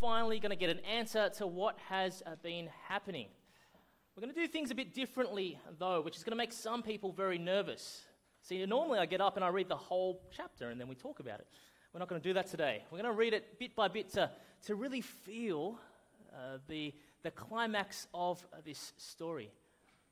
[0.00, 3.26] finally going to get an answer to what has uh, been happening.
[4.14, 6.82] We're going to do things a bit differently, though, which is going to make some
[6.82, 8.02] people very nervous.
[8.42, 11.20] See, normally I get up and I read the whole chapter and then we talk
[11.20, 11.46] about it.
[11.92, 12.84] We're not going to do that today.
[12.90, 14.30] We're going to read it bit by bit to,
[14.66, 15.78] to really feel
[16.32, 19.50] uh, the, the climax of uh, this story.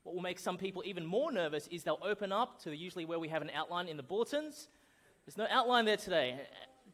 [0.03, 3.19] What will make some people even more nervous is they'll open up to usually where
[3.19, 4.67] we have an outline in the bulletins.
[5.25, 6.39] There's no outline there today.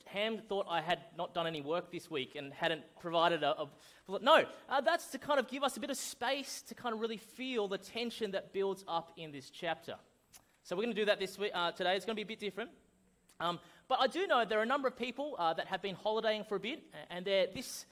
[0.05, 3.62] Ham thought I had not done any work this week and hadn't provided a.
[3.62, 3.68] a
[4.22, 7.02] no, uh, that's to kind of give us a bit of space to kind of
[7.02, 9.95] really feel the tension that builds up in this chapter.
[10.64, 11.95] So we're going to do that this week, uh, today.
[11.95, 12.70] It's going to be a bit different.
[13.40, 15.95] Um, but I do know there are a number of people uh, that have been
[15.95, 17.86] holidaying for a bit, and they're this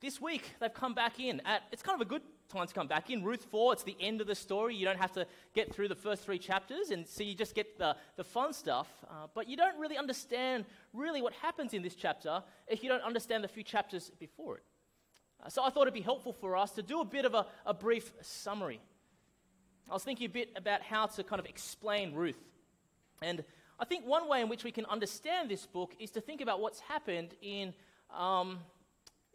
[0.00, 1.40] this week they've come back in.
[1.44, 3.22] At, it's kind of a good time to come back in.
[3.22, 4.74] Ruth 4, it's the end of the story.
[4.74, 7.78] You don't have to get through the first three chapters, and so you just get
[7.78, 8.88] the, the fun stuff.
[9.08, 13.02] Uh, but you don't really understand really what happens in this chapter if you don't
[13.02, 14.62] understand the few chapters before it.
[15.44, 17.46] Uh, so I thought it'd be helpful for us to do a bit of a,
[17.66, 18.80] a brief summary.
[19.90, 22.40] I was thinking a bit about how to kind of explain Ruth.
[23.22, 23.44] And
[23.78, 26.60] I think one way in which we can understand this book is to think about
[26.60, 27.74] what's happened in,
[28.16, 28.58] um,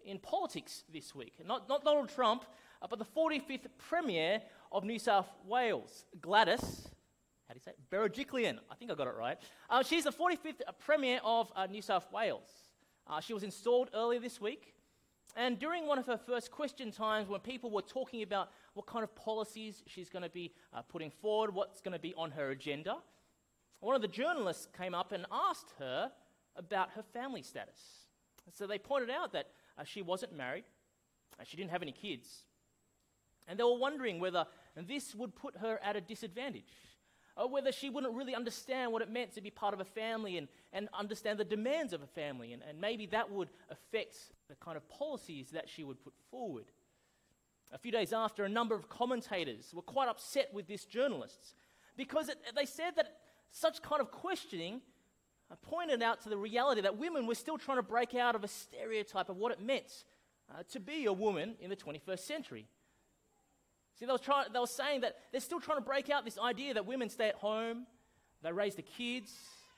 [0.05, 1.33] in politics this week.
[1.45, 2.45] Not, not Donald Trump,
[2.83, 6.89] uh, but the 45th Premier of New South Wales, Gladys,
[7.47, 7.79] how do you say it?
[7.89, 8.59] Berejiklian.
[8.69, 9.37] I think I got it right.
[9.69, 12.49] Uh, she's the 45th Premier of uh, New South Wales.
[13.07, 14.73] Uh, she was installed earlier this week.
[15.35, 19.03] And during one of her first question times, when people were talking about what kind
[19.03, 22.51] of policies she's going to be uh, putting forward, what's going to be on her
[22.51, 22.97] agenda,
[23.79, 26.11] one of the journalists came up and asked her
[26.55, 27.79] about her family status.
[28.51, 29.47] So they pointed out that
[29.77, 30.65] uh, she wasn't married,
[31.45, 32.43] she didn't have any kids,
[33.47, 36.71] and they were wondering whether this would put her at a disadvantage,
[37.35, 40.37] or whether she wouldn't really understand what it meant to be part of a family
[40.37, 44.17] and, and understand the demands of a family, and, and maybe that would affect
[44.49, 46.65] the kind of policies that she would put forward.
[47.71, 51.55] A few days after, a number of commentators were quite upset with this journalist
[51.97, 53.17] because it, they said that
[53.51, 54.81] such kind of questioning
[55.61, 58.47] pointed out to the reality that women were still trying to break out of a
[58.47, 60.03] stereotype of what it meant
[60.51, 62.67] uh, to be a woman in the 21st century.
[63.99, 64.19] See, they were,
[64.51, 67.29] they were saying that they're still trying to break out this idea that women stay
[67.29, 67.85] at home,
[68.41, 69.31] they raise the kids,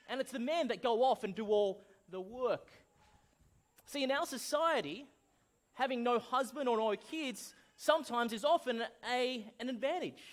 [0.08, 2.70] and it's the men that go off and do all the work.
[3.86, 5.06] See, in our society,
[5.74, 10.24] having no husband or no kids sometimes is often a, an advantage.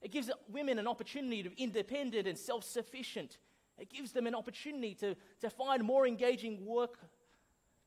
[0.00, 3.38] It gives women an opportunity to be independent and self sufficient.
[3.78, 6.98] It gives them an opportunity to, to find more engaging work,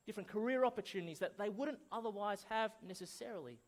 [0.05, 3.59] different career opportunities that they wouldn't otherwise have necessarily.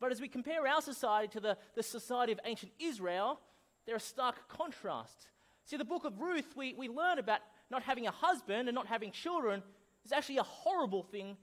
[0.00, 3.40] But as we compare our society to the, the society of ancient Israel,
[3.86, 5.26] there are stark contrasts.
[5.64, 8.86] See, the book of Ruth, we, we learn about not having a husband and not
[8.86, 9.62] having children
[10.04, 11.36] is actually a horrible thing,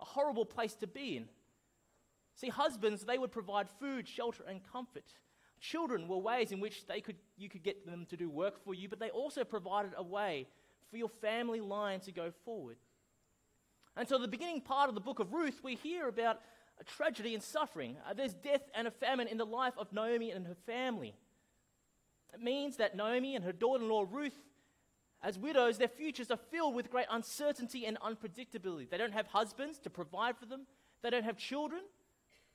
[0.00, 1.28] a horrible place to be in.
[2.34, 5.04] See, husbands, they would provide food, shelter, and comfort.
[5.60, 8.72] Children were ways in which they could, you could get them to do work for
[8.72, 10.46] you, but they also provided a way
[10.90, 12.76] for your family line to go forward.
[13.96, 16.40] And so, the beginning part of the book of Ruth, we hear about
[16.84, 17.96] tragedy and suffering.
[18.08, 21.14] Uh, there's death and a famine in the life of Naomi and her family.
[22.32, 24.36] It means that Naomi and her daughter in law Ruth,
[25.22, 28.88] as widows, their futures are filled with great uncertainty and unpredictability.
[28.88, 30.66] They don't have husbands to provide for them,
[31.02, 31.82] they don't have children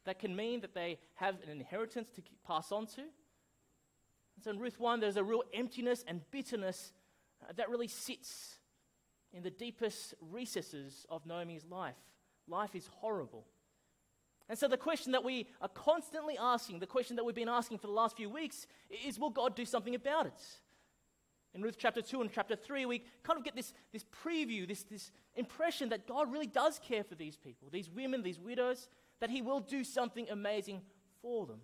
[0.06, 3.02] that can mean that they have an inheritance to pass on to.
[3.02, 6.94] And so in Ruth 1, there's a real emptiness and bitterness
[7.42, 8.60] uh, that really sits
[9.34, 11.96] in the deepest recesses of Naomi's life.
[12.48, 13.46] Life is horrible.
[14.48, 17.80] And so, the question that we are constantly asking, the question that we've been asking
[17.80, 18.68] for the last few weeks,
[19.06, 20.42] is will God do something about it?
[21.56, 24.84] In Ruth chapter 2 and chapter 3, we kind of get this, this preview, this,
[24.84, 28.90] this impression that God really does care for these people, these women, these widows,
[29.22, 30.82] that He will do something amazing
[31.22, 31.62] for them.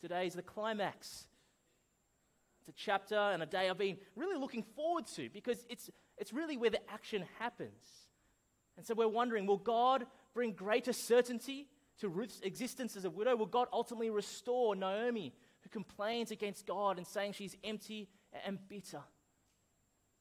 [0.00, 1.26] Today is the climax.
[2.60, 6.32] It's a chapter and a day I've been really looking forward to because it's, it's
[6.32, 8.08] really where the action happens.
[8.76, 11.68] And so we're wondering will God bring greater certainty
[11.98, 13.36] to Ruth's existence as a widow?
[13.36, 18.08] Will God ultimately restore Naomi, who complains against God and saying she's empty
[18.44, 19.02] and bitter?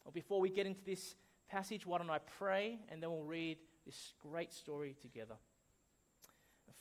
[0.03, 1.15] Well, before we get into this
[1.49, 5.35] passage, why don't I pray and then we'll read this great story together.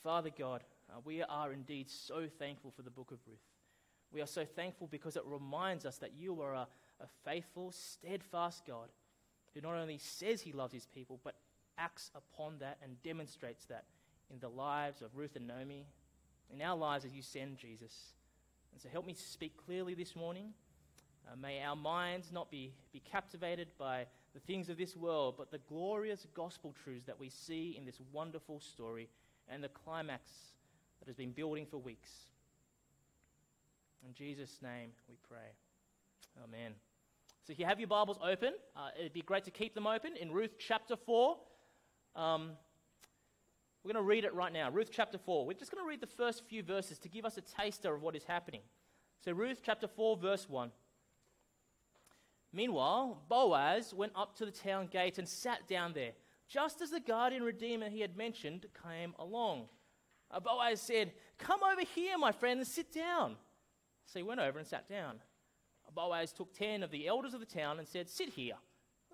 [0.02, 3.38] Father God, uh, we are indeed so thankful for the book of Ruth.
[4.12, 6.68] We are so thankful because it reminds us that you are a,
[7.00, 8.88] a faithful, steadfast God
[9.54, 11.34] who not only says he loves his people, but
[11.78, 13.84] acts upon that and demonstrates that
[14.30, 15.86] in the lives of Ruth and Naomi,
[16.52, 18.12] in our lives as you send Jesus.
[18.72, 20.52] And so help me speak clearly this morning.
[21.26, 25.50] Uh, may our minds not be, be captivated by the things of this world, but
[25.50, 29.08] the glorious gospel truths that we see in this wonderful story
[29.48, 30.30] and the climax
[31.00, 32.10] that has been building for weeks.
[34.06, 35.50] In Jesus' name we pray.
[36.44, 36.72] Amen.
[37.46, 40.16] So if you have your Bibles open, uh, it'd be great to keep them open
[40.16, 41.36] in Ruth chapter 4.
[42.18, 42.50] Um,
[43.84, 44.70] we're going to read it right now.
[44.70, 45.46] Ruth chapter 4.
[45.46, 48.02] We're just going to read the first few verses to give us a taster of
[48.02, 48.62] what is happening.
[49.24, 50.72] So, Ruth chapter 4, verse 1.
[52.52, 56.12] Meanwhile, Boaz went up to the town gate and sat down there,
[56.48, 59.68] just as the guardian redeemer he had mentioned came along.
[60.30, 63.36] Uh, Boaz said, Come over here, my friend, and sit down.
[64.06, 65.20] So he went over and sat down.
[65.94, 68.56] Boaz took ten of the elders of the town and said, Sit here.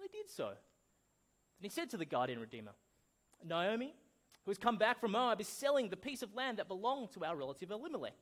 [0.00, 0.47] They did so.
[0.49, 0.57] And
[1.61, 2.73] he said to the guardian redeemer,
[3.44, 3.94] Naomi,
[4.44, 7.25] who has come back from Moab, is selling the piece of land that belonged to
[7.25, 8.17] our relative Elimelech.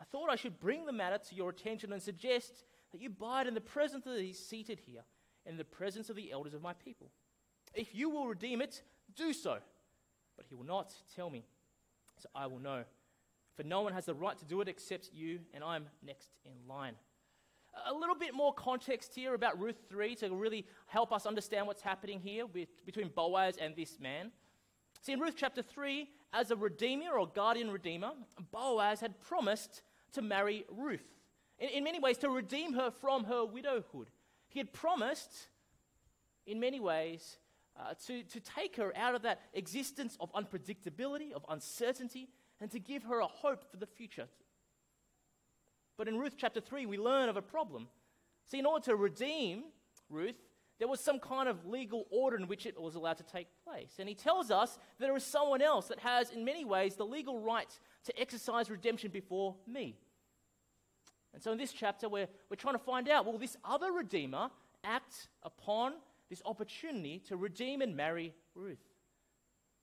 [0.00, 3.42] I thought I should bring the matter to your attention and suggest that you buy
[3.42, 5.02] it in the presence of these seated here,
[5.44, 7.10] in the presence of the elders of my people.
[7.74, 8.82] If you will redeem it,
[9.14, 9.58] do so.
[10.36, 11.44] But he will not tell me,
[12.18, 12.84] so I will know.
[13.56, 16.68] For no one has the right to do it except you, and I'm next in
[16.68, 16.94] line.
[17.84, 21.82] A little bit more context here about Ruth 3 to really help us understand what's
[21.82, 24.32] happening here with, between Boaz and this man.
[25.02, 28.12] See, in Ruth chapter 3, as a redeemer or guardian redeemer,
[28.50, 29.82] Boaz had promised
[30.12, 31.06] to marry Ruth.
[31.58, 34.10] In, in many ways, to redeem her from her widowhood.
[34.48, 35.48] He had promised,
[36.46, 37.38] in many ways,
[37.78, 42.28] uh, to, to take her out of that existence of unpredictability, of uncertainty,
[42.60, 44.28] and to give her a hope for the future.
[45.96, 47.88] But in Ruth chapter 3, we learn of a problem.
[48.46, 49.64] See, in order to redeem
[50.10, 50.36] Ruth,
[50.78, 53.94] there was some kind of legal order in which it was allowed to take place.
[53.98, 57.06] And he tells us that there is someone else that has, in many ways, the
[57.06, 57.70] legal right
[58.04, 59.96] to exercise redemption before me.
[61.32, 64.50] And so in this chapter, we're, we're trying to find out will this other Redeemer
[64.84, 65.94] act upon
[66.28, 68.84] this opportunity to redeem and marry Ruth?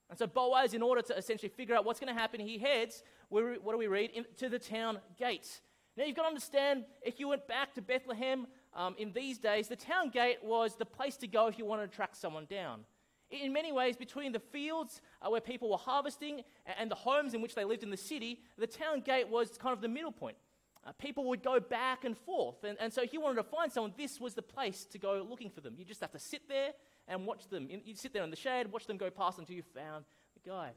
[0.10, 3.04] And so Boaz, in order to essentially figure out what's going to happen, he heads,
[3.30, 5.62] where, what do we read, to the town gate.
[5.96, 9.68] Now you've got to understand, if you went back to Bethlehem um, in these days,
[9.68, 12.82] the town gate was the place to go if you wanted to track someone down.
[13.30, 16.42] In many ways, between the fields uh, where people were harvesting
[16.78, 19.74] and the homes in which they lived in the city, the town gate was kind
[19.74, 20.38] of the middle point
[20.86, 22.64] uh, people would go back and forth.
[22.64, 23.94] And, and so you wanted to find someone.
[23.98, 25.76] This was the place to go looking for them.
[25.78, 26.72] You just have to sit there
[27.08, 27.68] and watch them.
[27.70, 30.72] You sit there in the shade, watch them go past until you found the guy.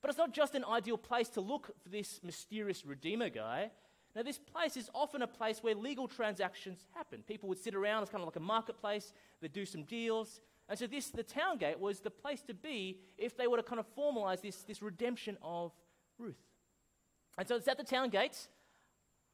[0.00, 3.70] But it's not just an ideal place to look for this mysterious Redeemer guy.
[4.14, 7.22] Now, this place is often a place where legal transactions happen.
[7.26, 10.40] People would sit around, it's kind of like a marketplace, they'd do some deals.
[10.68, 13.62] And so, this, the town gate, was the place to be if they were to
[13.62, 15.72] kind of formalize this, this redemption of
[16.18, 16.42] Ruth.
[17.38, 18.48] And so, it's at the town gates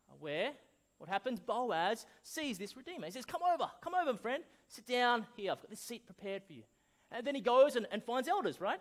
[0.09, 0.53] uh, where
[0.99, 1.39] what happens?
[1.39, 3.07] Boaz sees this Redeemer.
[3.07, 4.43] He says, Come over, come over, friend.
[4.67, 5.53] Sit down here.
[5.53, 6.65] I've got this seat prepared for you.
[7.11, 8.81] And then he goes and, and finds elders, right?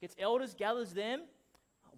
[0.00, 1.22] Gets elders, gathers them.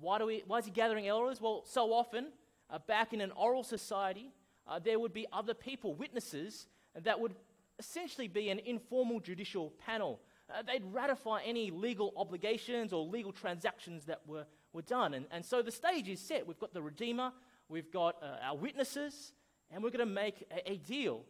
[0.01, 1.41] Why, do we, why is he gathering elders?
[1.41, 2.27] Well, so often,
[2.71, 4.33] uh, back in an oral society,
[4.67, 6.67] uh, there would be other people, witnesses,
[7.03, 7.35] that would
[7.79, 10.21] essentially be an informal judicial panel.
[10.51, 15.15] Uh, they'd ratify any legal obligations or legal transactions that were, were done.
[15.15, 16.47] And, and so the stage is set.
[16.47, 17.33] We've got the Redeemer,
[17.69, 19.33] we've got uh, our witnesses,
[19.71, 21.25] and we're going to make a, a, deal.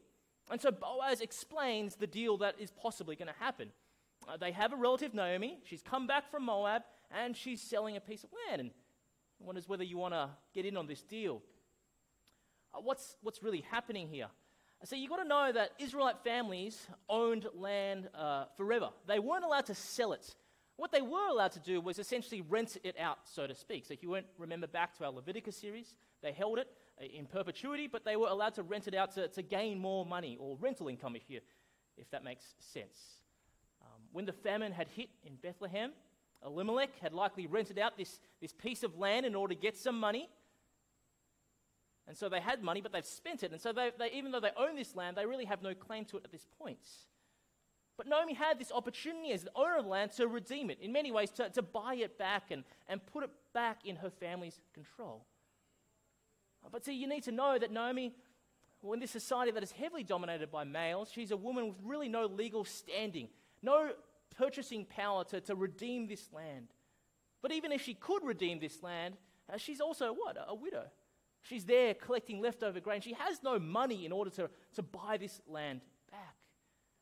[0.50, 3.70] And so Boaz explains the deal that is possibly going to happen.
[4.28, 5.58] Uh, they have a relative, Naomi.
[5.64, 8.60] She's come back from Moab, and she's selling a piece of land.
[8.60, 8.70] And
[9.40, 11.42] wonders whether you want to get in on this deal.
[12.74, 14.28] Uh, what's, what's really happening here?
[14.84, 18.90] So you've got to know that Israelite families owned land uh, forever.
[19.08, 20.34] They weren't allowed to sell it.
[20.76, 23.86] What they were allowed to do was essentially rent it out, so to speak.
[23.86, 25.92] So if you remember back to our Leviticus series,
[26.22, 26.68] they held it
[27.00, 30.06] uh, in perpetuity, but they were allowed to rent it out to, to gain more
[30.06, 31.40] money or rental income, if, you,
[31.96, 32.96] if that makes sense.
[33.82, 35.90] Um, when the famine had hit in Bethlehem,
[36.44, 39.98] Elimelech had likely rented out this, this piece of land in order to get some
[39.98, 40.28] money.
[42.06, 43.52] And so they had money, but they've spent it.
[43.52, 46.04] And so they, they, even though they own this land, they really have no claim
[46.06, 46.78] to it at this point.
[47.98, 50.92] But Naomi had this opportunity as the owner of the land to redeem it, in
[50.92, 54.60] many ways, to, to buy it back and, and put it back in her family's
[54.72, 55.24] control.
[56.70, 58.14] But see, you need to know that Naomi,
[58.82, 62.08] well, in this society that is heavily dominated by males, she's a woman with really
[62.08, 63.28] no legal standing,
[63.62, 63.90] no
[64.36, 66.68] purchasing power to, to redeem this land.
[67.42, 69.16] But even if she could redeem this land,
[69.52, 70.36] uh, she's also what?
[70.36, 70.84] A, a widow.
[71.42, 73.00] She's there collecting leftover grain.
[73.00, 75.80] She has no money in order to, to buy this land
[76.10, 76.34] back.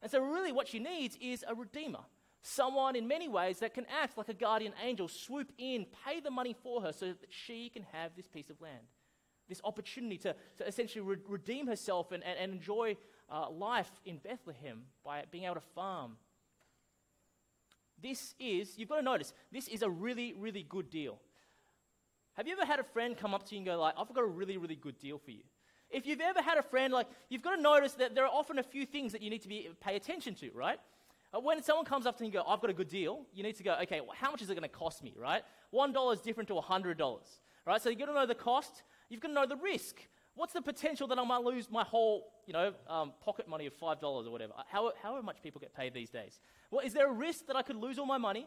[0.03, 2.01] And so, really, what she needs is a redeemer.
[2.43, 6.31] Someone, in many ways, that can act like a guardian angel, swoop in, pay the
[6.31, 8.87] money for her so that she can have this piece of land.
[9.49, 12.97] this opportunity to, to essentially re- redeem herself and, and, and enjoy
[13.31, 16.17] uh, life in Bethlehem by being able to farm.
[18.03, 21.19] This is, you've got to notice, this is a really, really good deal.
[22.35, 24.21] Have you ever had a friend come up to you and go like, I've got
[24.21, 25.43] a really, really good deal for you?
[25.89, 28.59] If you've ever had a friend, like, you've got to notice that there are often
[28.59, 30.79] a few things that you need to be, pay attention to, right?
[31.35, 33.43] Uh, when someone comes up to you and go, I've got a good deal, you
[33.43, 35.43] need to go, okay, well, how much is it going to cost me, right?
[35.73, 37.19] $1 is different to $100,
[37.67, 37.83] right?
[37.83, 39.97] So you've got to know the cost, you've got to know the risk.
[40.37, 43.75] What's the potential that I might lose my whole, you know, um, pocket money of
[43.75, 44.53] $5 or whatever?
[44.69, 46.39] How, how much people get paid these days?
[46.71, 48.47] Well, is there a risk that I could lose all my money?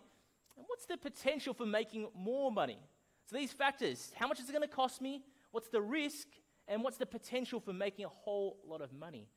[0.55, 2.77] And what's the potential for making more money?
[3.25, 5.23] So these factors, how much is it going to cost me?
[5.51, 6.27] What's the risk?
[6.67, 9.27] And what's the potential for making a whole lot of money?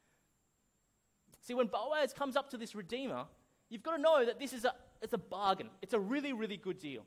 [1.40, 3.25] See, when Boaz comes up to this Redeemer,
[3.71, 5.71] you've got to know that this is a, it's a bargain.
[5.80, 7.04] It's a really, really good deal.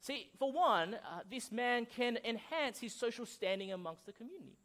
[0.00, 4.56] See, for one, uh, this man can enhance his social standing amongst the community.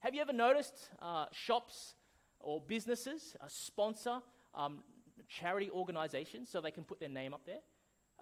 [0.00, 1.94] Have you ever noticed uh, shops
[2.38, 4.20] or businesses uh, sponsor
[4.54, 4.78] um,
[5.28, 7.58] charity organizations so they can put their name up there?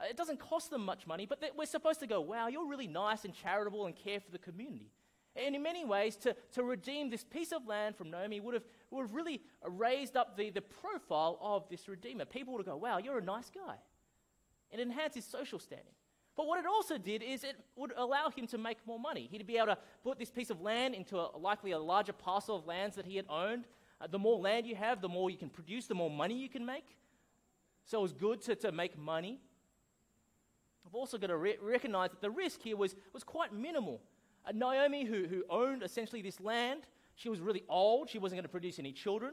[0.01, 2.87] Uh, it doesn't cost them much money, but we're supposed to go, wow, you're really
[2.87, 4.91] nice and charitable and care for the community.
[5.37, 8.65] And in many ways, to, to redeem this piece of land from Naomi would have,
[8.91, 12.25] would have really raised up the, the profile of this Redeemer.
[12.25, 13.77] People would have go, wow, you're a nice guy.
[14.71, 15.93] It enhanced his social standing.
[16.37, 19.27] But what it also did is it would allow him to make more money.
[19.31, 22.57] He'd be able to put this piece of land into a, likely a larger parcel
[22.57, 23.65] of lands that he had owned.
[24.01, 26.51] Uh, the more land you have, the more you can produce, the more money you
[26.51, 26.85] can make.
[27.87, 29.41] So it was good to, to make money.
[30.87, 34.03] I've also got to re- recognize that the risk here was, was quite minimal.
[34.47, 36.83] Uh, Naomi, who, who owned essentially this land,
[37.15, 38.11] she was really old.
[38.11, 39.33] She wasn't going to produce any children.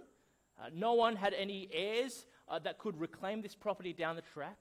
[0.58, 4.58] Uh, no one had any heirs uh, that could reclaim this property down the track.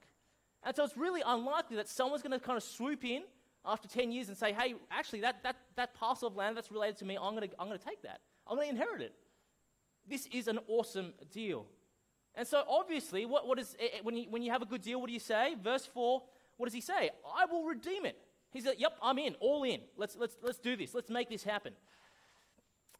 [0.65, 3.23] And so it's really unlikely that someone's going to kind of swoop in
[3.65, 6.97] after 10 years and say, hey, actually, that, that, that parcel of land that's related
[6.97, 8.21] to me, I'm going to I'm going to take that.
[8.47, 9.13] I'm going to inherit it.
[10.07, 11.65] This is an awesome deal.
[12.35, 14.81] And so, obviously, what, what is, eh, eh, when, you, when you have a good
[14.81, 15.55] deal, what do you say?
[15.61, 16.21] Verse 4,
[16.57, 17.11] what does he say?
[17.37, 18.17] I will redeem it.
[18.51, 19.81] He said, Yep, I'm in, all in.
[19.97, 20.93] Let's, let's, let's do this.
[20.93, 21.73] Let's make this happen.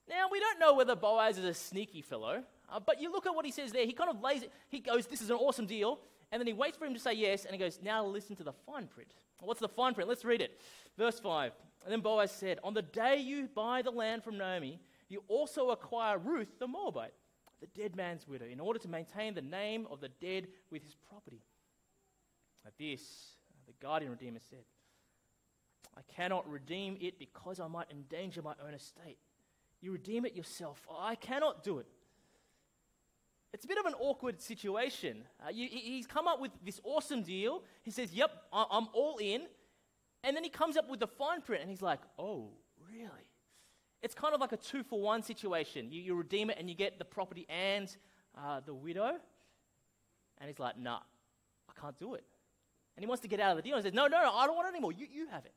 [0.07, 3.33] Now, we don't know whether Boaz is a sneaky fellow, uh, but you look at
[3.33, 3.85] what he says there.
[3.85, 5.99] He kind of lays it, he goes, This is an awesome deal.
[6.33, 8.43] And then he waits for him to say yes, and he goes, Now listen to
[8.43, 9.13] the fine print.
[9.39, 10.09] What's the fine print?
[10.09, 10.59] Let's read it.
[10.97, 11.51] Verse 5.
[11.83, 15.69] And then Boaz said, On the day you buy the land from Naomi, you also
[15.69, 17.13] acquire Ruth the Moabite,
[17.61, 20.95] the dead man's widow, in order to maintain the name of the dead with his
[21.07, 21.43] property.
[22.65, 23.35] At this,
[23.67, 24.63] the guardian redeemer said,
[25.95, 29.19] I cannot redeem it because I might endanger my own estate.
[29.81, 30.81] You redeem it yourself.
[30.99, 31.85] I cannot do it.
[33.53, 35.23] It's a bit of an awkward situation.
[35.39, 37.63] Uh, you, he's come up with this awesome deal.
[37.83, 39.43] He says, Yep, I'm all in.
[40.23, 42.49] And then he comes up with the fine print and he's like, Oh,
[42.91, 43.27] really?
[44.01, 45.91] It's kind of like a two for one situation.
[45.91, 47.95] You, you redeem it and you get the property and
[48.35, 49.11] uh, the widow.
[50.39, 50.99] And he's like, Nah,
[51.69, 52.23] I can't do it.
[52.97, 53.77] And he wants to get out of the deal.
[53.77, 54.93] He says, No, no, no, I don't want it anymore.
[54.93, 55.53] You, you have it.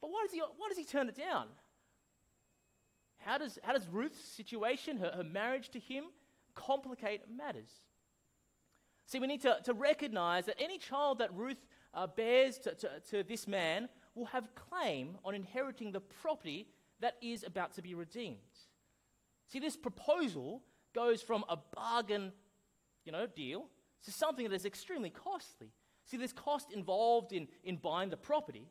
[0.00, 1.48] But why does, he, why does he turn it down?
[3.18, 6.04] How does, how does Ruth's situation, her, her marriage to him,
[6.54, 7.70] complicate matters.
[9.06, 11.58] See, we need to, to recognize that any child that Ruth
[11.92, 16.68] uh, bears to, to, to this man will have claim on inheriting the property
[17.00, 18.38] that is about to be redeemed.
[19.48, 20.62] See, this proposal
[20.94, 22.32] goes from a bargain,
[23.04, 23.66] you know, deal
[24.04, 25.68] to something that is extremely costly.
[26.06, 28.68] See, there's cost involved in, in buying the property,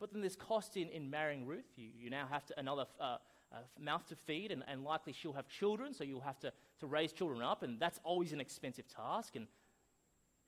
[0.00, 1.66] but then there's cost in, in marrying Ruth.
[1.76, 3.16] You, you now have to, another uh,
[3.52, 6.86] uh, mouth to feed, and, and likely she'll have children, so you'll have to, to
[6.86, 9.36] raise children up, and that's always an expensive task.
[9.36, 9.46] And,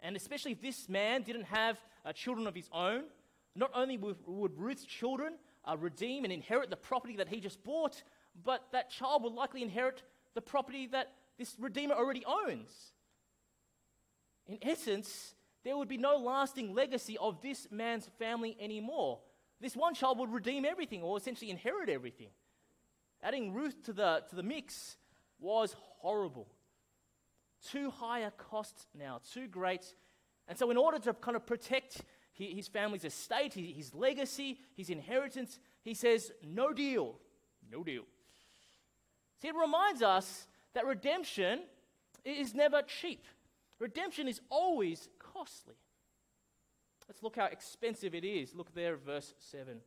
[0.01, 3.05] and especially if this man didn't have uh, children of his own,
[3.55, 7.63] not only would, would Ruth's children uh, redeem and inherit the property that he just
[7.65, 8.03] bought,
[8.45, 10.03] but that child would likely inherit
[10.35, 12.71] the property that this Redeemer already owns.
[14.47, 19.21] In essence, there would be no lasting legacy of this man's family anymore.
[19.61, 22.29] This one child would redeem everything or essentially inherit everything.
[23.23, 24.97] Adding Ruth to the, to the mix
[25.39, 26.49] was horrible.
[27.71, 29.95] Too high a cost now, too great.
[30.47, 35.59] And so, in order to kind of protect his family's estate, his legacy, his inheritance,
[35.83, 37.19] he says, No deal.
[37.71, 38.05] No deal.
[39.43, 41.61] See, it reminds us that redemption
[42.25, 43.25] is never cheap,
[43.79, 45.75] redemption is always costly.
[47.09, 48.55] Let's look how expensive it is.
[48.55, 49.81] Look there, verse 7.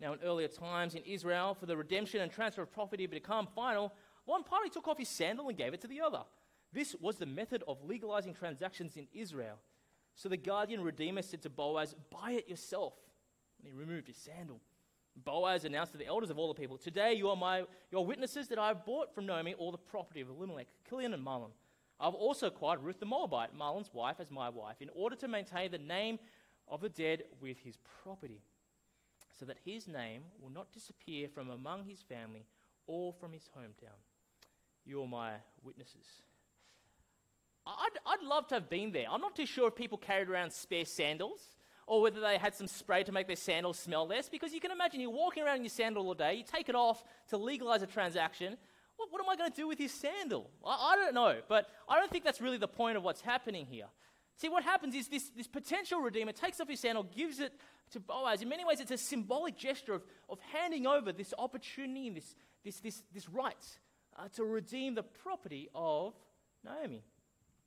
[0.00, 3.46] Now, in earlier times in Israel, for the redemption and transfer of property to become
[3.54, 3.92] final,
[4.24, 6.22] one party took off his sandal and gave it to the other.
[6.72, 9.58] This was the method of legalizing transactions in Israel.
[10.14, 12.94] So the guardian redeemer said to Boaz, Buy it yourself.
[13.58, 14.60] And he removed his sandal.
[15.24, 18.48] Boaz announced to the elders of all the people, Today you are my your witnesses
[18.48, 21.50] that I have bought from Naomi all the property of Elimelech, Kilion, and Mahlon.
[21.98, 25.70] I've also acquired Ruth the Moabite, Mahlon's wife, as my wife, in order to maintain
[25.70, 26.18] the name
[26.66, 28.40] of the dead with his property,
[29.40, 32.44] so that his name will not disappear from among his family
[32.86, 33.96] or from his hometown.
[34.84, 35.32] You are my
[35.64, 36.04] witnesses.
[37.66, 39.06] I'd, I'd love to have been there.
[39.10, 41.40] I'm not too sure if people carried around spare sandals
[41.86, 44.28] or whether they had some spray to make their sandals smell less.
[44.28, 46.74] Because you can imagine you're walking around in your sandal all day, you take it
[46.74, 48.58] off to legalize a transaction.
[48.96, 50.50] What, what am I going to do with his sandal?
[50.64, 53.64] I, I don't know, but I don't think that's really the point of what's happening
[53.64, 53.86] here.
[54.40, 57.52] See, what happens is this, this potential redeemer takes off his sandal, gives it
[57.90, 58.40] to Boaz.
[58.40, 62.80] In many ways, it's a symbolic gesture of, of handing over this opportunity this, this,
[62.80, 63.78] this, this right
[64.18, 66.14] uh, to redeem the property of
[66.64, 67.04] Naomi.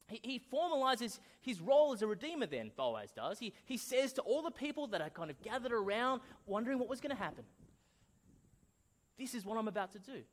[0.07, 3.37] He, he formalizes his role as a redeemer, then, Boaz does.
[3.37, 6.89] He, he says to all the people that are kind of gathered around, wondering what
[6.89, 7.43] was going to happen,
[9.19, 10.23] This is what I'm about to do.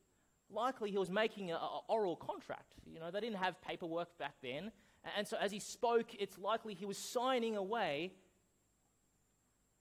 [0.51, 2.73] Likely, he was making an oral contract.
[2.91, 4.73] You know, they didn't have paperwork back then.
[5.17, 8.13] And so, as he spoke, it's likely he was signing away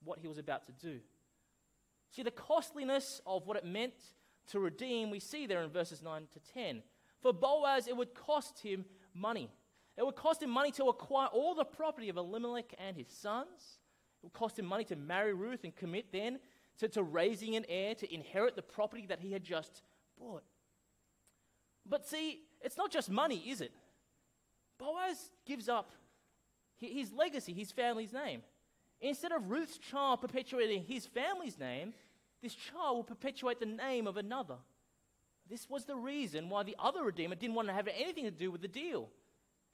[0.02, 1.00] what he was about to do.
[2.10, 3.94] See, the costliness of what it meant
[4.48, 6.82] to redeem, we see there in verses 9 to 10.
[7.20, 8.84] For Boaz, it would cost him
[9.14, 9.50] money.
[9.96, 13.78] It would cost him money to acquire all the property of Elimelech and his sons.
[14.22, 16.38] It would cost him money to marry Ruth and commit then
[16.78, 19.82] to, to raising an heir to inherit the property that he had just
[20.18, 20.42] bought.
[21.86, 23.72] But see, it's not just money, is it?
[24.80, 25.92] Boaz gives up
[26.76, 28.42] his legacy, his family's name.
[29.00, 31.92] Instead of Ruth's child perpetuating his family's name,
[32.42, 34.56] this child will perpetuate the name of another.
[35.48, 38.50] This was the reason why the other Redeemer didn't want to have anything to do
[38.50, 39.08] with the deal.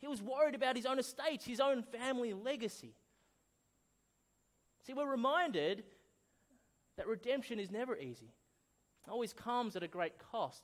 [0.00, 2.94] He was worried about his own estates, his own family legacy.
[4.86, 5.84] See, we're reminded
[6.96, 8.32] that redemption is never easy,
[9.06, 10.62] it always comes at a great cost.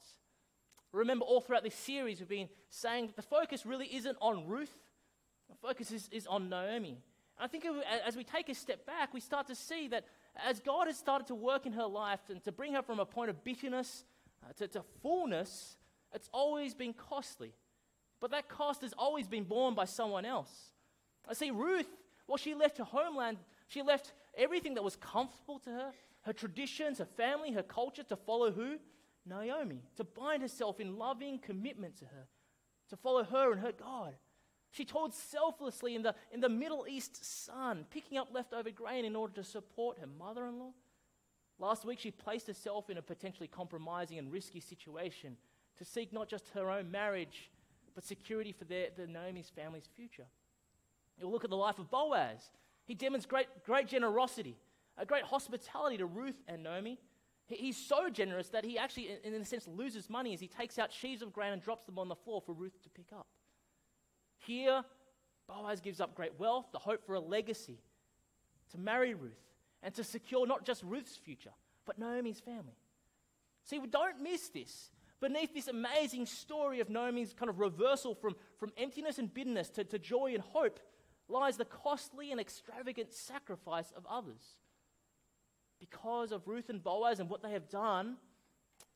[0.92, 4.74] Remember, all throughout this series, we've been saying that the focus really isn't on Ruth,
[5.48, 7.02] the focus is, is on Naomi.
[7.38, 7.64] And I think
[8.06, 10.04] as we take a step back, we start to see that
[10.46, 13.06] as God has started to work in her life and to bring her from a
[13.06, 14.04] point of bitterness
[14.44, 15.76] uh, to, to fullness,
[16.14, 17.52] it's always been costly.
[18.20, 20.72] But that cost has always been borne by someone else.
[21.28, 21.88] I see Ruth,
[22.26, 26.98] well, she left her homeland, she left everything that was comfortable to her, her traditions,
[26.98, 28.78] her family, her culture, to follow who?
[29.24, 32.26] Naomi, to bind herself in loving commitment to her,
[32.88, 34.14] to follow her and her God.
[34.70, 39.14] She toiled selflessly in the, in the Middle East sun, picking up leftover grain in
[39.14, 40.72] order to support her mother in law.
[41.58, 45.36] Last week, she placed herself in a potentially compromising and risky situation
[45.76, 47.50] to seek not just her own marriage,
[47.94, 50.26] but security for their, the Naomi's family's future.
[51.18, 52.50] You'll look at the life of Boaz.
[52.84, 54.56] He demonstrates great, great generosity,
[54.96, 56.98] a great hospitality to Ruth and Naomi.
[57.46, 60.48] He, he's so generous that he actually, in, in a sense, loses money as he
[60.48, 63.12] takes out sheaves of grain and drops them on the floor for Ruth to pick
[63.12, 63.26] up.
[64.38, 64.82] Here,
[65.48, 67.78] Boaz gives up great wealth, the hope for a legacy,
[68.70, 69.32] to marry Ruth,
[69.82, 71.52] and to secure not just Ruth's future,
[71.84, 72.76] but Naomi's family.
[73.64, 78.34] See, we don't miss this beneath this amazing story of Naomi's kind of reversal from,
[78.58, 80.80] from emptiness and bitterness to, to joy and hope
[81.28, 84.56] lies the costly and extravagant sacrifice of others.
[85.92, 88.16] Because of Ruth and Boaz and what they have done,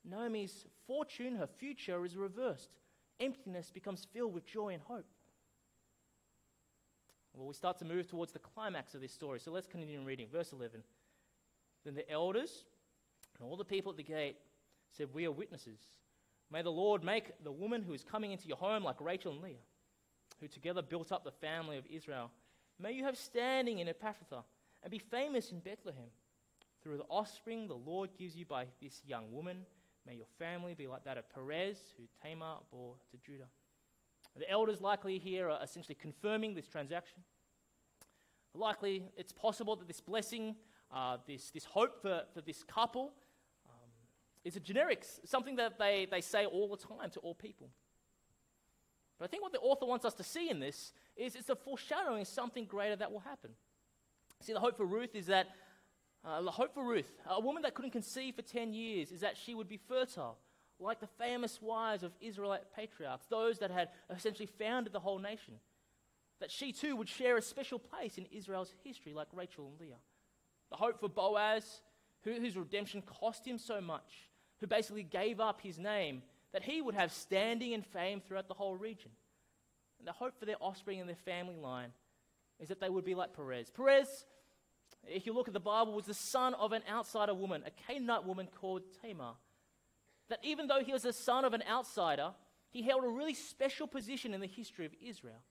[0.04, 2.70] Naomi's fortune, her future, is reversed.
[3.20, 5.06] Emptiness becomes filled with joy and hope.
[7.35, 9.40] Well, we start to move towards the climax of this story.
[9.40, 10.28] So let's continue reading.
[10.32, 10.82] Verse 11.
[11.85, 12.64] Then the elders
[13.38, 14.37] and all the people at the gate
[14.90, 15.78] said, We are witnesses.
[16.50, 19.42] May the Lord make the woman who is coming into your home like Rachel and
[19.42, 19.56] Leah,
[20.40, 22.30] who together built up the family of Israel.
[22.80, 24.44] May you have standing in Ephrathah
[24.82, 26.09] and be famous in Bethlehem.
[26.87, 29.66] Through the offspring the Lord gives you by this young woman,
[30.07, 33.49] may your family be like that of Perez, who Tamar bore to Judah.
[34.38, 37.25] The elders likely here are essentially confirming this transaction.
[38.55, 40.55] Likely, it's possible that this blessing,
[40.94, 43.11] uh, this, this hope for, for this couple,
[44.44, 47.68] is a generic, something that they, they say all the time to all people.
[49.18, 51.57] But I think what the author wants us to see in this is it's a
[51.57, 53.51] foreshadowing of something greater that will happen.
[54.40, 55.49] See, the hope for Ruth is that,
[56.26, 59.36] uh, the hope for Ruth, a woman that couldn't conceive for 10 years, is that
[59.36, 60.36] she would be fertile,
[60.80, 65.54] like the famous wives of Israelite patriarchs, those that had essentially founded the whole nation.
[66.40, 70.00] That she too would share a special place in Israel's history, like Rachel and Leah.
[70.70, 71.80] The hope for Boaz,
[72.24, 76.82] who, whose redemption cost him so much, who basically gave up his name, that he
[76.82, 79.12] would have standing and fame throughout the whole region.
[79.98, 81.92] And the hope for their offspring and their family line
[82.58, 83.70] is that they would be like Perez.
[83.70, 84.26] Perez,
[85.09, 88.25] if you look at the Bible, was the son of an outsider woman, a Canaanite
[88.25, 89.35] woman called Tamar.
[90.29, 92.33] That even though he was the son of an outsider,
[92.71, 95.42] he held a really special position in the history of Israel.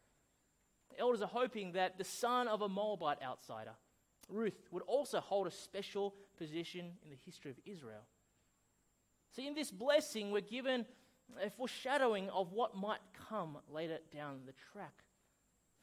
[0.92, 3.72] The elders are hoping that the son of a Moabite outsider,
[4.30, 8.06] Ruth, would also hold a special position in the history of Israel.
[9.36, 10.86] See, in this blessing, we're given
[11.42, 14.94] a foreshadowing of what might come later down the track.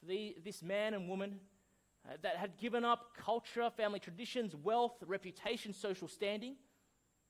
[0.00, 1.40] For the, this man and woman
[2.08, 6.56] uh, that had given up culture, family traditions, wealth, reputation, social standing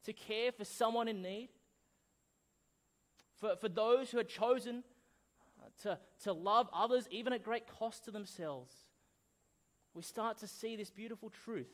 [0.05, 1.51] to care for someone in need.
[3.39, 4.83] For, for those who had chosen
[5.61, 8.73] uh, to, to love others, even at great cost to themselves.
[9.95, 11.73] We start to see this beautiful truth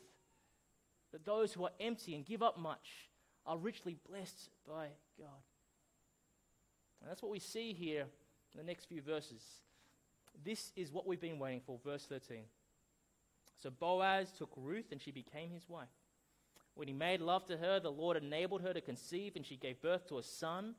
[1.11, 3.09] that those who are empty and give up much
[3.45, 5.41] are richly blessed by God.
[7.01, 8.01] And that's what we see here
[8.53, 9.41] in the next few verses.
[10.43, 11.79] This is what we've been waiting for.
[11.83, 12.43] Verse 13.
[13.61, 15.89] So Boaz took Ruth and she became his wife.
[16.75, 19.81] When he made love to her, the Lord enabled her to conceive and she gave
[19.81, 20.75] birth to a son.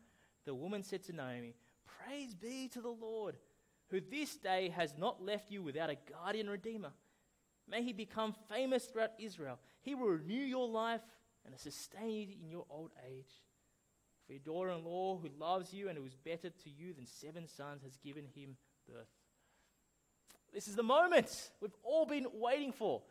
[0.47, 3.37] The woman said to Naomi, Praise be to the Lord,
[3.91, 6.93] who this day has not left you without a guardian redeemer.
[7.69, 9.59] May he become famous throughout Israel.
[9.83, 11.03] He will renew your life
[11.45, 13.31] and sustain you in your old age.
[14.27, 17.07] For your daughter in law, who loves you and who is better to you than
[17.07, 18.57] seven sons, has given him
[18.89, 19.09] birth.
[20.53, 23.03] This is the moment we've all been waiting for.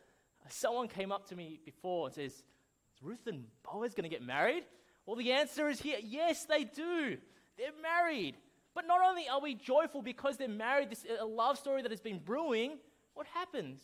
[0.48, 4.22] Someone came up to me before and says, Is Ruth and Boaz going to get
[4.22, 4.64] married?
[5.06, 7.16] Well, the answer is here yes, they do.
[7.56, 8.36] They're married.
[8.74, 12.00] But not only are we joyful because they're married, this a love story that has
[12.00, 12.78] been brewing,
[13.14, 13.80] what happens?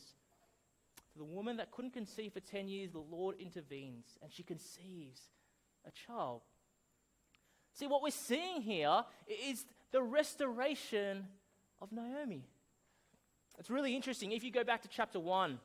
[1.12, 5.22] For the woman that couldn't conceive for 10 years, the Lord intervenes and she conceives
[5.86, 6.42] a child.
[7.74, 11.26] See, what we're seeing here is the restoration
[11.80, 12.44] of Naomi.
[13.58, 14.32] It's really interesting.
[14.32, 15.58] If you go back to chapter 1,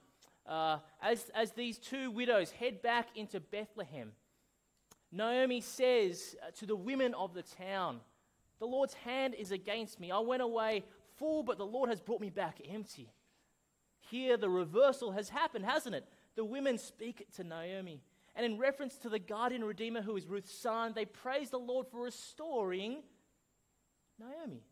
[0.47, 4.13] uh, as, as these two widows head back into Bethlehem,
[5.11, 7.99] Naomi says uh, to the women of the town,
[8.59, 10.11] The Lord's hand is against me.
[10.11, 10.83] I went away
[11.17, 13.11] full, but the Lord has brought me back empty.
[14.09, 16.05] Here, the reversal has happened, hasn't it?
[16.35, 18.01] The women speak to Naomi.
[18.35, 21.87] And in reference to the guardian redeemer who is Ruth's son, they praise the Lord
[21.87, 23.03] for restoring
[24.17, 24.63] Naomi.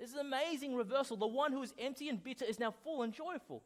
[0.00, 1.18] This is an amazing reversal.
[1.18, 3.62] The one who is empty and bitter is now full and joyful.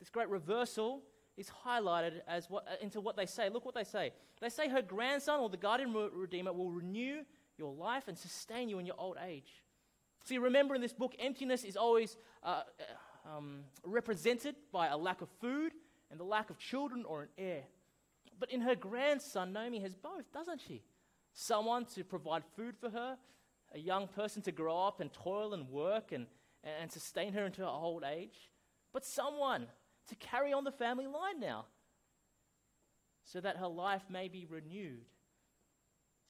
[0.00, 1.02] This great reversal
[1.36, 3.48] is highlighted as what, uh, into what they say.
[3.48, 4.12] Look what they say.
[4.40, 7.22] They say her grandson or the guardian redeemer will renew
[7.56, 9.62] your life and sustain you in your old age.
[10.24, 15.20] See, remember in this book, emptiness is always uh, uh, um, represented by a lack
[15.20, 15.72] of food
[16.10, 17.62] and the lack of children or an heir.
[18.38, 20.82] But in her grandson, Naomi has both, doesn't she?
[21.32, 23.16] Someone to provide food for her
[23.74, 26.26] a young person to grow up and toil and work and,
[26.62, 28.50] and sustain her into her old age,
[28.92, 29.66] but someone
[30.08, 31.66] to carry on the family line now
[33.24, 35.06] so that her life may be renewed.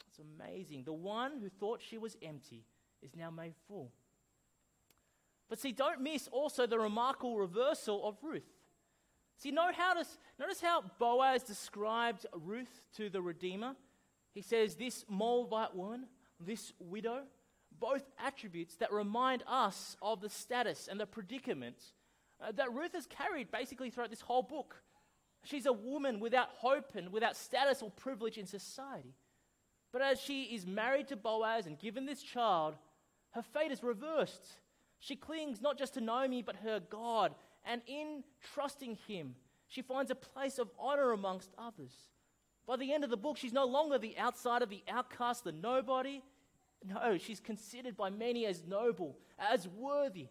[0.08, 0.84] It's amazing.
[0.84, 2.64] The one who thought she was empty
[3.02, 3.90] is now made full.
[5.48, 8.42] But see, don't miss also the remarkable reversal of Ruth.
[9.38, 9.94] See, how
[10.38, 13.74] notice how Boaz described Ruth to the Redeemer.
[14.32, 16.06] He says, This Moabite woman
[16.46, 17.22] this widow,
[17.78, 21.76] both attributes that remind us of the status and the predicament
[22.40, 24.82] uh, that Ruth has carried basically throughout this whole book.
[25.44, 29.14] She's a woman without hope and without status or privilege in society.
[29.92, 32.74] But as she is married to Boaz and given this child,
[33.32, 34.46] her fate is reversed.
[35.00, 38.22] She clings not just to Naomi, but her God, and in
[38.54, 39.34] trusting him,
[39.66, 41.92] she finds a place of honor amongst others.
[42.66, 46.22] By the end of the book, she's no longer the outsider, the outcast, the nobody.
[46.84, 50.28] No, she's considered by many as noble, as worthy.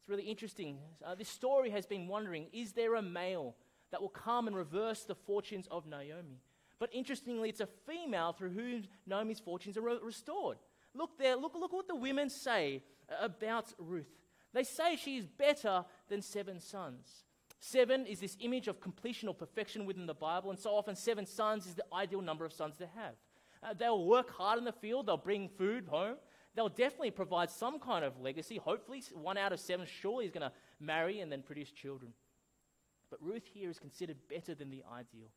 [0.00, 0.78] It's really interesting.
[1.04, 3.56] Uh, this story has been wondering is there a male
[3.90, 6.40] that will come and reverse the fortunes of Naomi?
[6.78, 10.58] But interestingly, it's a female through whom Naomi's fortunes are re- restored.
[10.94, 12.82] Look there, look, look what the women say
[13.20, 14.10] about Ruth.
[14.52, 17.24] They say she is better than seven sons.
[17.60, 21.26] Seven is this image of completion or perfection within the Bible, and so often seven
[21.26, 23.14] sons is the ideal number of sons to have.
[23.62, 26.16] Uh, they'll work hard in the field, they'll bring food home,
[26.54, 28.56] they'll definitely provide some kind of legacy.
[28.56, 32.12] Hopefully, one out of seven surely is going to marry and then produce children.
[33.10, 35.30] But Ruth here is considered better than the ideal.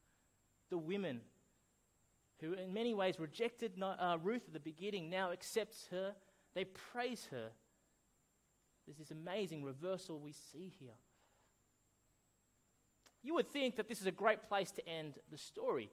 [0.70, 1.22] The women
[2.40, 6.14] who, in many ways, rejected uh, Ruth at the beginning now accepts her,
[6.54, 7.50] they praise her.
[8.86, 10.96] There's this amazing reversal we see here.
[13.24, 15.90] You would think that this is a great place to end the story.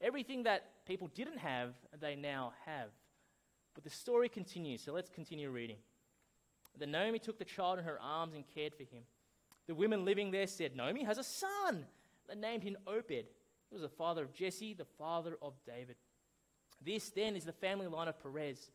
[0.00, 2.90] Everything that people didn't have, they now have.
[3.74, 5.78] But the story continues, so let's continue reading.
[6.78, 9.02] Then Naomi took the child in her arms and cared for him.
[9.66, 11.86] The women living there said, Naomi has a son.
[12.28, 13.10] They named him Obed.
[13.10, 15.96] He was the father of Jesse, the father of David.
[16.84, 18.70] This then is the family line of Perez.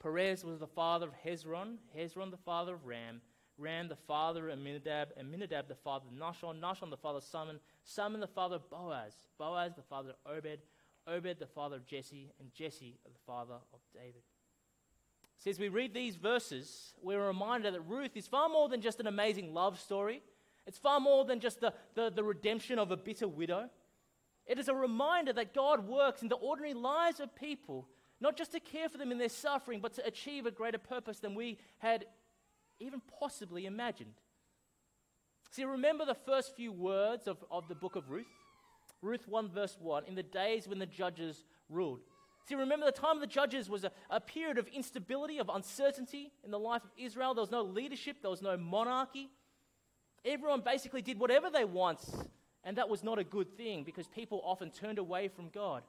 [0.00, 3.20] Perez was the father of Hezron, Hezron the father of Ram,
[3.62, 7.60] Ram the father of Amminadab, Amminadab the father of Nahshon, Nahshon the father of Salmon,
[7.84, 10.58] Salmon the father of Boaz, Boaz the father of Obed,
[11.06, 14.22] Obed the father of Jesse, and Jesse the father of David.
[15.38, 19.00] See, as we read these verses, we're reminded that Ruth is far more than just
[19.00, 20.22] an amazing love story.
[20.66, 23.68] It's far more than just the, the, the redemption of a bitter widow.
[24.46, 27.88] It is a reminder that God works in the ordinary lives of people,
[28.20, 31.18] not just to care for them in their suffering, but to achieve a greater purpose
[31.18, 32.06] than we had
[32.82, 34.14] even possibly imagined.
[35.50, 38.26] See, remember the first few words of, of the book of Ruth?
[39.02, 42.00] Ruth 1, verse 1 in the days when the judges ruled.
[42.48, 46.32] See, remember the time of the judges was a, a period of instability, of uncertainty
[46.44, 47.34] in the life of Israel.
[47.34, 49.30] There was no leadership, there was no monarchy.
[50.24, 52.00] Everyone basically did whatever they want,
[52.64, 55.82] and that was not a good thing because people often turned away from God.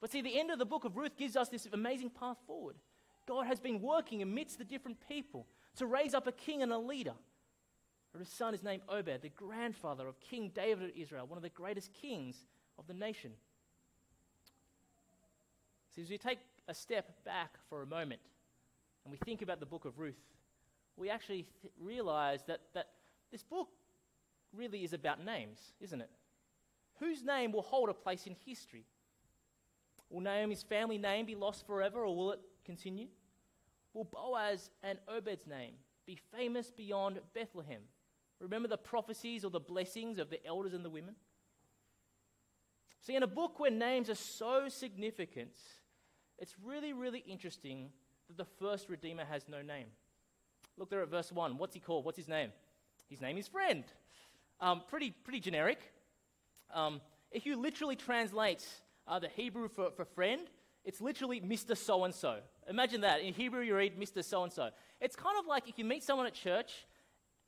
[0.00, 2.76] But see, the end of the book of Ruth gives us this amazing path forward.
[3.26, 5.46] God has been working amidst the different people
[5.78, 7.14] to raise up a king and a leader.
[8.18, 11.50] His son is named Obed, the grandfather of King David of Israel, one of the
[11.50, 12.36] greatest kings
[12.78, 13.32] of the nation.
[15.94, 18.20] See, as we take a step back for a moment
[19.04, 20.18] and we think about the book of Ruth,
[20.96, 22.88] we actually th- realize that, that
[23.30, 23.68] this book
[24.52, 26.10] really is about names, isn't it?
[26.98, 28.84] Whose name will hold a place in history?
[30.10, 33.06] Will Naomi's family name be lost forever or will it continue?
[33.98, 35.72] Will Boaz and Obed's name
[36.06, 37.80] be famous beyond Bethlehem?
[38.38, 41.16] Remember the prophecies or the blessings of the elders and the women?
[43.00, 45.50] See, in a book where names are so significant,
[46.38, 47.88] it's really, really interesting
[48.28, 49.86] that the first Redeemer has no name.
[50.76, 51.58] Look there at verse 1.
[51.58, 52.04] What's he called?
[52.04, 52.52] What's his name?
[53.10, 53.82] His name is Friend.
[54.60, 55.80] Um, pretty, pretty generic.
[56.72, 57.00] Um,
[57.32, 58.64] if you literally translate
[59.08, 60.42] uh, the Hebrew for, for friend,
[60.84, 61.76] it's literally Mr.
[61.76, 62.38] So and so.
[62.68, 63.20] Imagine that.
[63.20, 64.22] In Hebrew, you read Mr.
[64.22, 64.70] So and so.
[65.00, 66.72] It's kind of like if you meet someone at church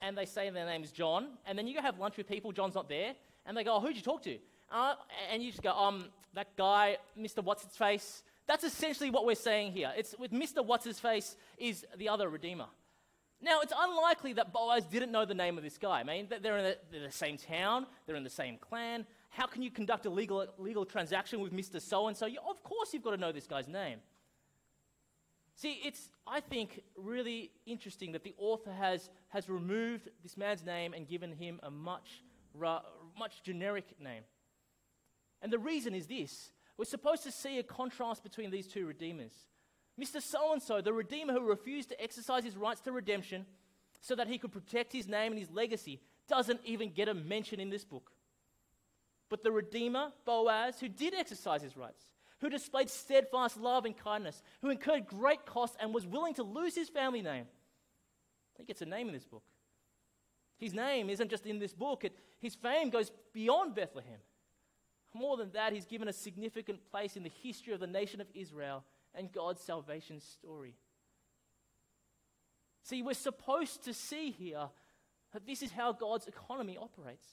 [0.00, 2.52] and they say their name is John, and then you go have lunch with people,
[2.52, 4.38] John's not there, and they go, Oh, who'd you talk to?
[4.72, 4.94] Uh,
[5.30, 7.44] and you just go, Um, that guy, Mr.
[7.44, 8.22] What's His Face.
[8.46, 9.92] That's essentially what we're saying here.
[9.96, 10.64] It's with Mr.
[10.64, 12.66] What's His Face is the other Redeemer.
[13.42, 16.00] Now, it's unlikely that Boaz didn't know the name of this guy.
[16.00, 19.06] I mean, they're in the, the same town, they're in the same clan.
[19.30, 21.80] How can you conduct a legal, legal transaction with Mr.
[21.80, 22.26] So and so?
[22.26, 24.00] Of course, you've got to know this guy's name.
[25.60, 30.94] See, it's, I think, really interesting that the author has, has removed this man's name
[30.94, 32.22] and given him a much,
[32.58, 34.22] much generic name.
[35.42, 39.32] And the reason is this we're supposed to see a contrast between these two redeemers.
[40.00, 40.22] Mr.
[40.22, 43.44] So and so, the redeemer who refused to exercise his rights to redemption
[44.00, 47.60] so that he could protect his name and his legacy, doesn't even get a mention
[47.60, 48.12] in this book.
[49.28, 52.02] But the redeemer, Boaz, who did exercise his rights,
[52.40, 56.74] who displayed steadfast love and kindness, who incurred great cost and was willing to lose
[56.74, 57.46] his family name,
[58.57, 59.42] he gets a name in this book.
[60.59, 64.18] His name isn't just in this book, it, his fame goes beyond Bethlehem.
[65.14, 68.29] More than that, he's given a significant place in the history of the nation of
[68.35, 70.76] Israel and God's salvation story.
[72.83, 74.68] See, we're supposed to see here
[75.33, 77.26] that this is how God's economy operates.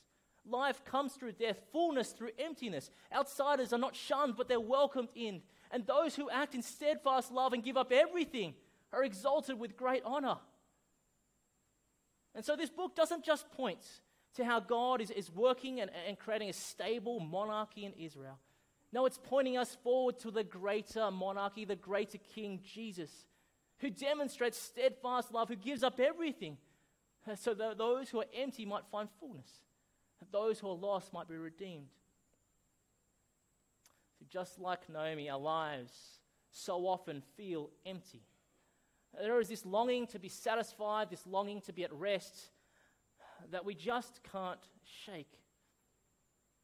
[0.50, 2.90] Life comes through death, fullness through emptiness.
[3.14, 5.42] Outsiders are not shunned, but they're welcomed in.
[5.72, 8.54] And those who act in steadfast love and give up everything
[8.94, 10.38] are exalted with great honor.
[12.34, 13.80] And so this book doesn't just point
[14.36, 18.40] to how God is, is working and, and creating a stable monarchy in Israel.
[18.94, 23.12] No, it's pointing us forward to the greater monarchy, the greater King Jesus,
[23.80, 26.58] who demonstrates steadfast love, who gives up everything
[27.36, 29.50] so that those who are empty might find fullness,
[30.20, 31.90] that those who are lost might be redeemed.
[34.20, 35.94] So just like Naomi, our lives
[36.52, 38.24] so often feel empty.
[39.20, 42.52] There is this longing to be satisfied, this longing to be at rest
[43.52, 44.60] that we just can't
[45.06, 45.32] shake.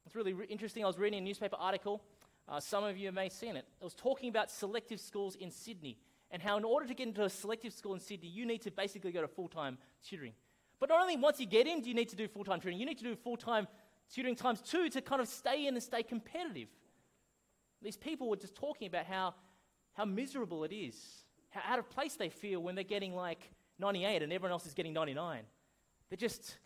[0.06, 0.84] It's really re- interesting.
[0.84, 2.02] I was reading a newspaper article.
[2.48, 3.66] Uh, some of you may have seen it.
[3.80, 5.98] It was talking about selective schools in Sydney
[6.30, 8.72] and how, in order to get into a selective school in Sydney, you need to
[8.72, 10.34] basically go to full time tutoring.
[10.84, 12.78] But not only once you get in do you need to do full time tutoring,
[12.78, 13.70] you need to do full time
[14.14, 16.68] tutoring times two to kind of stay in and stay competitive.
[17.82, 19.34] These people were just talking about how,
[19.94, 24.24] how miserable it is, how out of place they feel when they're getting like 98
[24.24, 25.44] and everyone else is getting 99.
[26.10, 26.58] They're just,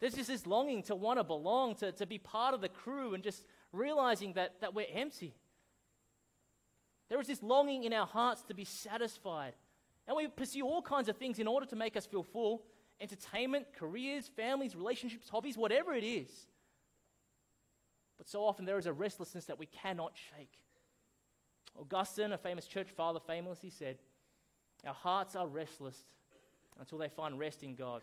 [0.00, 3.14] there's just this longing to want to belong, to, to be part of the crew,
[3.14, 5.36] and just realizing that, that we're empty.
[7.08, 9.52] There is this longing in our hearts to be satisfied.
[10.08, 12.64] And we pursue all kinds of things in order to make us feel full.
[13.00, 16.28] Entertainment, careers, families, relationships, hobbies, whatever it is.
[18.18, 20.58] But so often there is a restlessness that we cannot shake.
[21.78, 23.98] Augustine, a famous church father, famously said,
[24.86, 25.96] Our hearts are restless
[26.78, 28.02] until they find rest in God.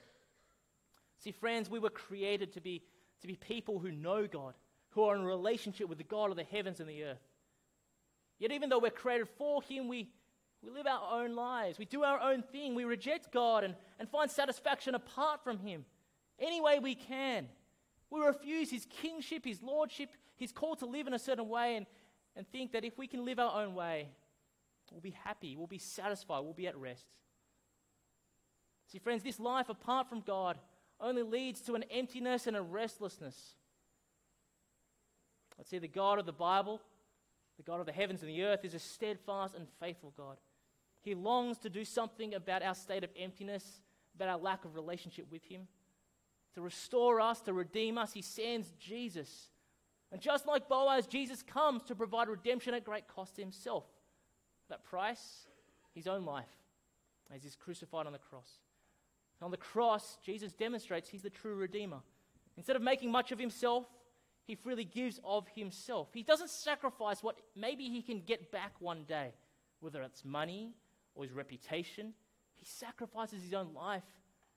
[1.18, 2.84] See, friends, we were created to be,
[3.22, 4.54] to be people who know God,
[4.90, 7.22] who are in relationship with the God of the heavens and the earth.
[8.40, 10.10] Yet, even though we're created for Him, we,
[10.64, 11.78] we live our own lives.
[11.78, 12.74] We do our own thing.
[12.74, 15.86] We reject God and, and find satisfaction apart from Him
[16.40, 17.48] any way we can.
[18.10, 21.86] We refuse His kingship, His lordship, His call to live in a certain way, and,
[22.36, 24.08] and think that if we can live our own way,
[24.92, 27.08] we'll be happy, we'll be satisfied, we'll be at rest.
[28.92, 30.58] See, friends, this life apart from God
[31.02, 33.56] only leads to an emptiness and a restlessness.
[35.58, 36.80] Let's see, the God of the Bible,
[37.58, 40.38] the God of the heavens and the earth, is a steadfast and faithful God.
[41.04, 43.82] He longs to do something about our state of emptiness,
[44.16, 45.68] about our lack of relationship with Him.
[46.56, 49.50] To restore us, to redeem us, He sends Jesus.
[50.12, 53.84] And just like Boaz, Jesus comes to provide redemption at great cost to Himself.
[54.70, 55.48] That price,
[55.94, 56.46] His own life,
[57.36, 58.50] as He's crucified on the cross.
[59.42, 62.00] On the cross, Jesus demonstrates He's the true Redeemer.
[62.56, 63.86] Instead of making much of Himself,
[64.46, 66.08] He freely gives of Himself.
[66.14, 69.34] He doesn't sacrifice what maybe He can get back one day,
[69.82, 70.76] whether it's money
[71.16, 72.14] or his reputation.
[72.56, 74.04] He sacrifices his own life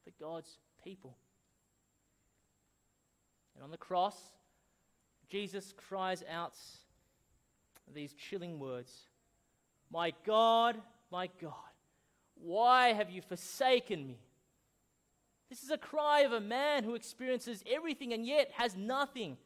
[0.04, 1.16] for God's people.
[3.54, 4.16] And on the cross,
[5.28, 6.54] Jesus cries out
[7.94, 8.92] these chilling words
[9.90, 10.76] My God,
[11.10, 11.52] my God,
[12.40, 14.18] why have you forsaken me?
[15.48, 19.36] This is a cry of a man who experiences everything and yet has nothing.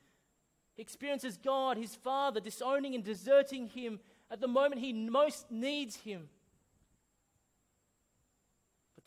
[0.75, 5.96] He experiences God, his Father, disowning and deserting him at the moment he most needs
[5.96, 6.29] him.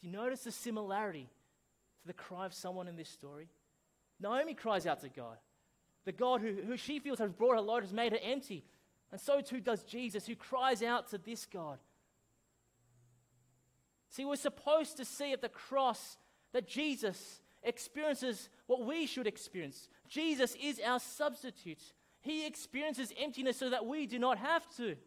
[0.04, 1.30] Do you notice the similarity
[2.02, 3.48] to the cry of someone in this story?
[4.20, 5.38] Naomi cries out to God.
[6.04, 8.66] The God who, who she feels has brought her load has made her empty.
[9.14, 11.78] And so too does Jesus, who cries out to this God.
[14.10, 16.18] See, we're supposed to see at the cross
[16.52, 19.88] that Jesus experiences what we should experience.
[20.10, 21.94] Jesus is our substitute.
[22.20, 24.98] He experiences emptiness so that we do not have to.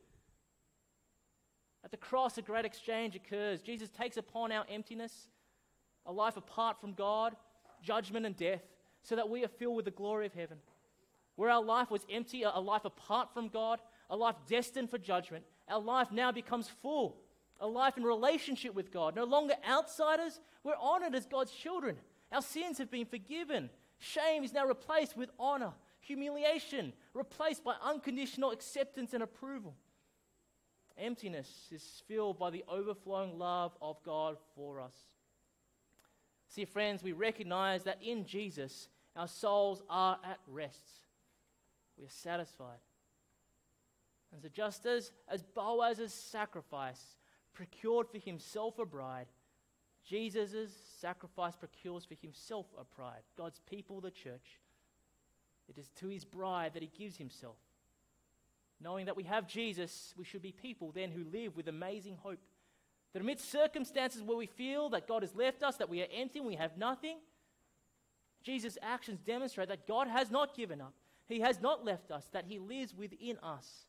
[1.87, 3.63] At the cross, a great exchange occurs.
[3.63, 5.29] Jesus takes upon our emptiness,
[6.05, 7.37] a life apart from God,
[7.81, 8.63] judgment and death,
[9.05, 10.59] so that we are filled with the glory of heaven.
[11.37, 13.79] Where our life was empty, a life apart from God,
[14.11, 17.19] a life destined for judgment, our life now becomes full.
[17.61, 19.15] A life in relationship with God.
[19.15, 21.99] No longer outsiders, we're honored as God's children.
[22.33, 23.71] Our sins have been forgiven.
[24.01, 25.73] Shame is now replaced with honor.
[26.01, 29.77] Humiliation replaced by unconditional acceptance and approval.
[30.99, 34.95] Emptiness is filled by the overflowing love of God for us.
[36.49, 41.01] See, friends, we recognize that in Jesus, our souls are at rest.
[41.99, 42.79] We are satisfied.
[44.33, 47.17] And so, just as, as Boaz's sacrifice
[47.53, 49.27] procured for himself a bride,
[50.05, 54.61] Jesus' sacrifice procures for himself a bride, God's people, the church.
[55.69, 57.57] It is to his bride that he gives himself.
[58.81, 62.41] Knowing that we have Jesus, we should be people then who live with amazing hope.
[63.13, 66.39] That amidst circumstances where we feel that God has left us, that we are empty
[66.39, 67.19] and we have nothing,
[68.43, 70.93] Jesus' actions demonstrate that God has not given up.
[71.27, 73.87] He has not left us, that He lives within us.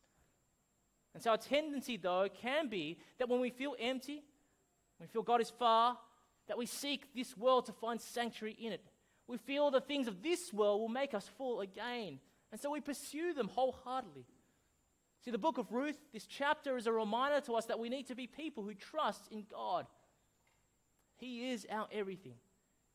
[1.13, 4.23] And so our tendency, though, can be that when we feel empty,
[4.99, 5.97] we feel God is far,
[6.47, 8.83] that we seek this world to find sanctuary in it.
[9.27, 12.19] We feel the things of this world will make us full again.
[12.51, 14.25] And so we pursue them wholeheartedly.
[15.27, 18.07] See, the book of Ruth, this chapter is a reminder to us that we need
[18.07, 19.85] to be people who trust in God.
[21.17, 22.35] He is our everything,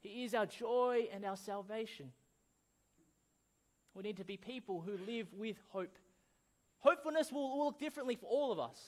[0.00, 2.10] He is our joy and our salvation.
[3.94, 5.98] We need to be people who live with hope.
[6.78, 8.80] Hopefulness will look differently for all of us.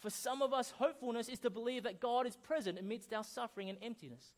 [0.00, 3.70] For some of us, hopefulness is to believe that God is present amidst our suffering
[3.70, 4.34] and emptiness.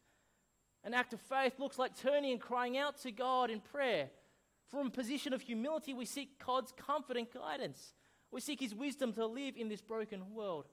[0.84, 4.08] An act of faith looks like turning and crying out to God in prayer.
[4.68, 7.92] From a position of humility, we seek God's comfort and guidance.
[8.30, 10.66] We seek His wisdom to live in this broken world.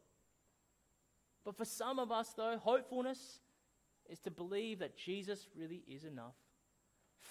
[1.45, 3.39] But for some of us, though, hopefulness
[4.09, 6.35] is to believe that Jesus really is enough.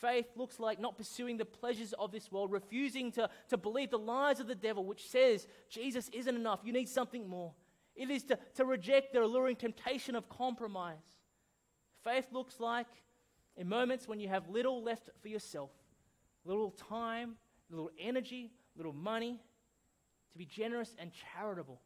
[0.00, 3.98] Faith looks like not pursuing the pleasures of this world, refusing to, to believe the
[3.98, 7.52] lies of the devil, which says Jesus isn't enough, you need something more.
[7.94, 10.96] It is to, to reject the alluring temptation of compromise.
[12.02, 12.86] Faith looks like
[13.56, 15.70] in moments when you have little left for yourself,
[16.44, 17.34] little time,
[17.70, 19.40] little energy, little money,
[20.32, 21.80] to be generous and charitable,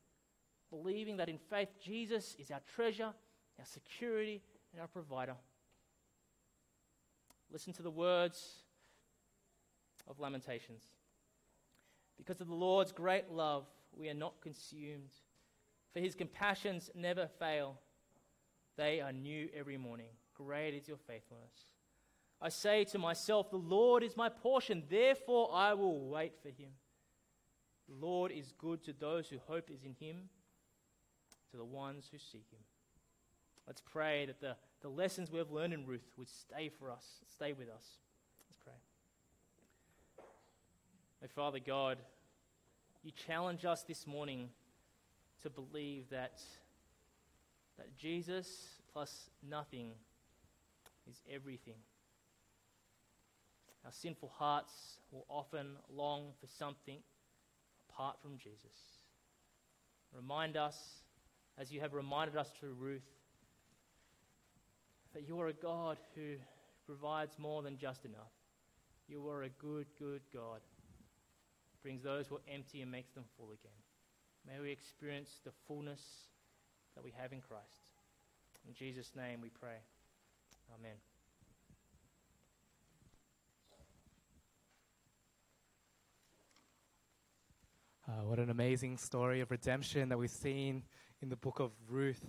[0.71, 3.13] believing that in faith Jesus is our treasure,
[3.59, 4.43] our security,
[4.73, 5.35] and our provider.
[7.51, 8.63] Listen to the words
[10.09, 10.85] of Lamentations.
[12.17, 15.13] Because of the Lord's great love, we are not consumed,
[15.93, 17.79] for his compassions never fail.
[18.77, 20.09] They are new every morning.
[20.35, 21.73] Great is your faithfulness.
[22.41, 26.71] I say to myself, The Lord is my portion, therefore I will wait for him.
[27.89, 30.29] The Lord is good to those who hope is in him,
[31.51, 32.61] to the ones who seek him.
[33.67, 37.05] Let's pray that the, the lessons we have learned in Ruth would stay for us,
[37.35, 37.85] stay with us.
[38.49, 40.25] Let's pray.
[41.21, 41.99] May Father God,
[43.03, 44.51] you challenge us this morning
[45.43, 46.41] to believe that,
[47.77, 49.91] that Jesus plus nothing
[51.09, 51.75] is everything.
[53.85, 56.99] Our sinful hearts will often long for something
[57.97, 59.01] apart from Jesus.
[60.15, 60.77] Remind us,
[61.59, 63.07] as you have reminded us through Ruth,
[65.15, 66.35] that you are a God who
[66.85, 68.33] provides more than just enough.
[69.09, 70.61] You are a good, good God.
[71.83, 73.73] Brings those who are empty and makes them full again.
[74.47, 76.01] May we experience the fullness
[76.95, 77.93] that we have in Christ.
[78.67, 79.79] In Jesus' name we pray.
[80.79, 81.16] Amen.
[88.17, 90.83] Uh, what an amazing story of redemption that we've seen
[91.21, 92.25] in the book of Ruth.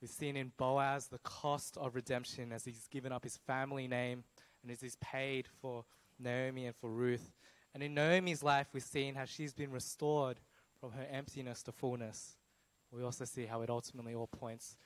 [0.00, 4.24] We've seen in Boaz the cost of redemption as he's given up his family name
[4.62, 5.84] and as he's paid for
[6.18, 7.34] Naomi and for Ruth.
[7.74, 10.40] And in Naomi's life, we've seen how she's been restored
[10.80, 12.38] from her emptiness to fullness.
[12.90, 14.76] We also see how it ultimately all points